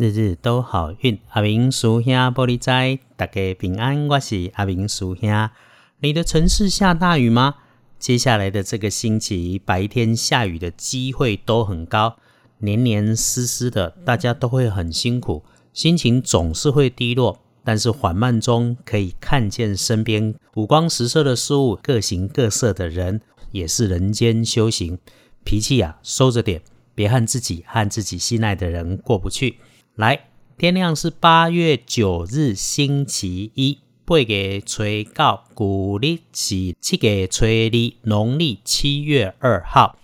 [0.00, 1.18] 日日都好运。
[1.28, 4.08] 阿明叔兄玻璃仔，大家平安。
[4.08, 5.50] 我是阿明叔兄。
[5.98, 7.56] 你的城市下大雨吗？
[7.98, 12.16] 接下来的这个星期，白天下雨的机会都很高，
[12.60, 17.38] 黏黏湿湿的，大家都会很辛苦，心情总是会低落。
[17.62, 23.20] 但是缓慢中可以看见身边五光十色的事物，各形各色的人，
[23.52, 24.98] 也是人间修行。
[25.44, 26.62] 脾气啊，收着点。
[26.94, 29.56] 别和自己和自己心爱的人过不去。
[30.00, 33.80] 来，天亮是八月九日，星期一。
[34.06, 39.98] 八月初九，古历是七月初二，农历七月二号。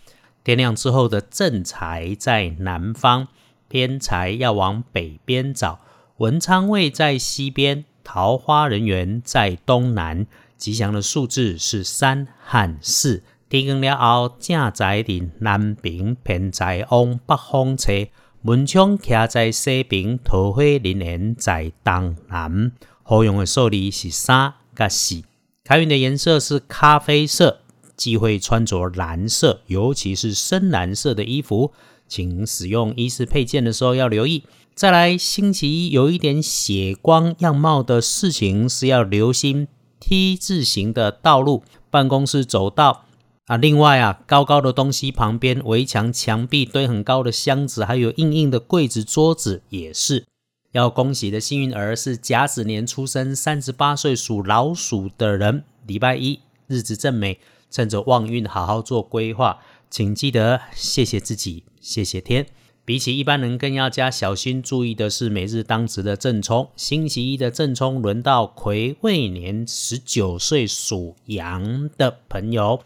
[0.45, 3.29] 天亮之后的正财在南方，
[3.69, 5.81] 偏财要往北边找。
[6.19, 10.27] 文昌位在西边，桃花人缘在东南。
[10.59, 13.23] 吉祥的数字是三和四。
[13.49, 18.11] 天光了后，正在伫南边，偏在往北方吹。
[18.47, 22.71] 门窗徛在西边，桃花林园在东南。
[23.03, 25.25] 好用的数字是三甲四。
[25.65, 27.59] 开运的颜色是咖啡色，
[27.97, 31.73] 忌讳穿着蓝色，尤其是深蓝色的衣服。
[32.07, 34.45] 请使用衣饰配件的时候要留意。
[34.77, 39.67] 再来，星期一有一点血光样貌的事情是要留心
[39.99, 43.06] T 字形的道路、办公室走道。
[43.47, 50.27] 啊，另外啊，高高的东西旁边，围墙墙壁堆很高的箱子，还有硬硬的柜子、桌子，也是
[50.73, 55.63] 要恭喜的幸运儿是甲子年出生，三十八岁属老鼠的人。
[55.87, 57.39] 礼拜一日子正美，
[57.71, 62.47] 趁着旺运好好做规划，请记得谢谢自己，谢谢天。
[62.85, 72.81] 比起一般人更要加小心注意的是，每日当值的正冲，星期一的正冲轮到癸未年十九岁属羊的朋友。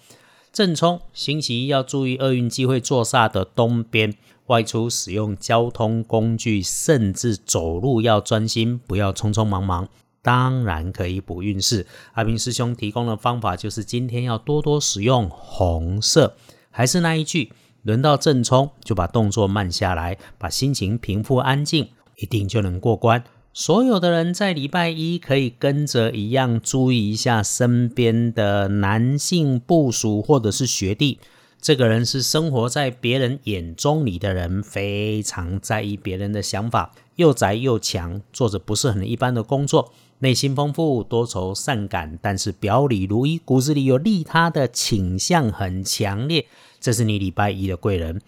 [0.52, 4.14] 正冲，星期一要注意厄运机会坐煞的东边，
[4.46, 9.88] 外出使用交通工具，甚至走路要专心，不要匆匆忙忙。
[10.22, 11.86] 当然可以补运势。
[12.14, 16.34] 阿平师兄提供的方法就是今天要多多使用红色。
[16.70, 17.52] 还是那一句，
[17.82, 23.22] 轮到正冲就把动作慢下来，把心情平复安静，一定就能过关。
[23.52, 31.18] 所有的人在礼拜一可以跟着一样注意一下身边的男性部属或者是学弟。
[31.60, 46.46] 这个人是生活在别人眼中里的人，非常在意别人的想法，又宅又强，做着不是很一般的工作，内心丰富，多愁善感，但是表里如一，骨子里有利他的倾向很强烈。
[46.80, 48.22] 这是你礼拜一的贵人。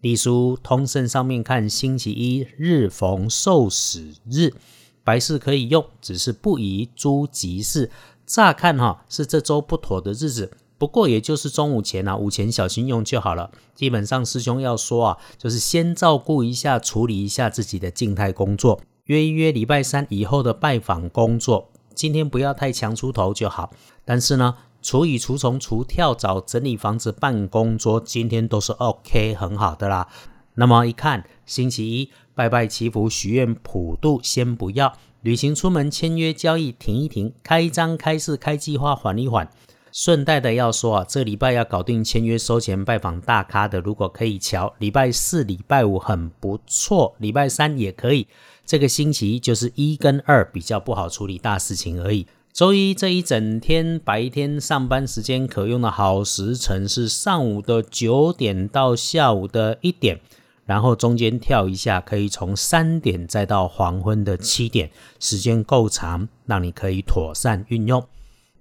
[0.00, 4.52] 隶书通胜上面看，星期一日逢受死日，
[5.02, 7.90] 白事可以用，只是不宜诸吉事。
[8.24, 13.50] 乍看哈是这周不妥的日子，不过也就是中午前啊，午前小心用就好了。
[13.74, 21.72] 基本上师兄要说啊，就是先照顾一下，处理一下自己的静态工作，约一约礼拜三以后的拜访工作。
[21.94, 23.72] 今天不要太强出头就好。
[24.04, 24.54] 但是呢。
[24.80, 30.08] 除蚁除虫除跳蚤整理房子办公桌，今天都是 OK 很好的啦。
[30.54, 39.48] 那么一看，星期一拜拜祈福许愿普渡先不要，旅行出门签约交易停一停，开张开市开计划缓一缓。
[39.90, 48.28] 顺带的要说啊，这礼拜要搞定签约收钱拜访大咖的，如果可以瞧，礼拜四、礼拜五很不错，礼拜三也可以。
[48.66, 52.26] 这个星期就是一跟二比较不好处理大事情而已。
[52.58, 60.18] 周一这一整天白天上班时间可用的好时辰是上午的九点到下午的一点，
[60.64, 68.04] 然后中间跳一下，可以从三点再到黄昏的七点，时间够长，让你可以妥善运用。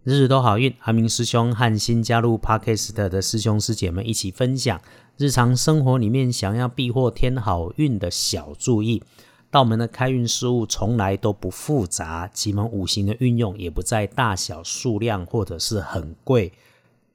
[0.03, 4.79] 日日都好运，阿明师兄和新加入 Podcast 的师兄师姐们一起分享
[5.17, 9.01] 日常生活里面想要避祸添好运的小注意。
[9.49, 16.51] 道门的开运事物从来都不复杂，奇门五行的运用也不在大小、数量或者是很贵。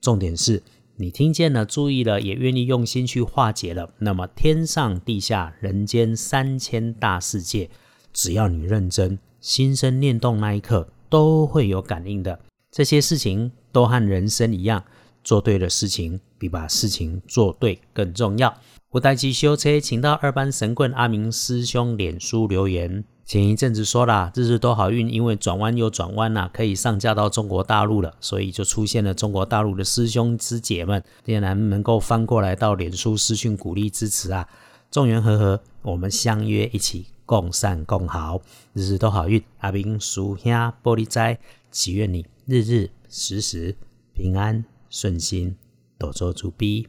[0.00, 0.62] 重点是
[0.97, 3.92] 你听见了、注意了，也愿意用心去化解了。
[3.98, 7.69] 那么天上地下、人间三千大世界，
[8.12, 12.41] 只要你认真，心生念动那一刻，都会有感应的。
[12.71, 14.83] 这些事情都和人生一样，
[15.22, 18.59] 做对的事情比把事情做对更重要。
[18.92, 23.03] 不代机修车，请到二班神棍阿明师兄脸书留言。
[23.24, 34.47] 前一阵子说啦，日日都好运，因为转弯又转弯啦，可以上架到中国大陆了，所以就出现了中国大陆的师兄师姐们，竟然能够翻过来到脸书私讯鼓励支持啊！
[34.91, 38.42] 众缘和合，我们相约一起共善共好，
[38.74, 39.42] 日日都好运。
[39.60, 40.53] 阿明叔兄
[40.83, 41.38] 玻璃斋，
[41.71, 43.74] 祈愿你日日时时
[44.12, 45.56] 平安顺心，
[45.97, 46.86] 多做主逼。